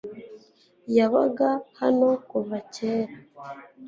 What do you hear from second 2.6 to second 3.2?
cyera